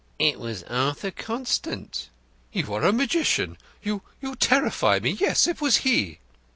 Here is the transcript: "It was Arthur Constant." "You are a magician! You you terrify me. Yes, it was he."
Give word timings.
"It 0.17 0.39
was 0.39 0.63
Arthur 0.63 1.11
Constant." 1.11 2.09
"You 2.51 2.73
are 2.73 2.81
a 2.85 2.91
magician! 2.91 3.59
You 3.83 4.01
you 4.19 4.35
terrify 4.35 4.97
me. 4.97 5.11
Yes, 5.11 5.45
it 5.45 5.61
was 5.61 5.77
he." 5.85 6.17